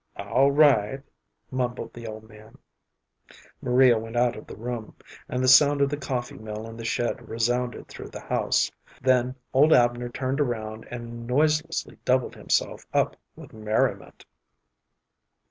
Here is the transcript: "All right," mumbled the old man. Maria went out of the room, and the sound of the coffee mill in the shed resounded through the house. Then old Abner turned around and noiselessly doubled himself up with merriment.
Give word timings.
"All 0.17 0.49
right," 0.49 1.03
mumbled 1.51 1.93
the 1.93 2.07
old 2.07 2.27
man. 2.27 2.57
Maria 3.61 3.99
went 3.99 4.15
out 4.15 4.35
of 4.35 4.47
the 4.47 4.55
room, 4.55 4.95
and 5.29 5.43
the 5.43 5.47
sound 5.47 5.79
of 5.79 5.89
the 5.91 5.95
coffee 5.97 6.39
mill 6.39 6.67
in 6.67 6.75
the 6.75 6.83
shed 6.83 7.29
resounded 7.29 7.87
through 7.87 8.09
the 8.09 8.19
house. 8.21 8.71
Then 8.99 9.35
old 9.53 9.73
Abner 9.73 10.09
turned 10.09 10.39
around 10.41 10.87
and 10.89 11.27
noiselessly 11.27 11.99
doubled 12.03 12.33
himself 12.33 12.83
up 12.91 13.15
with 13.35 13.53
merriment. 13.53 14.25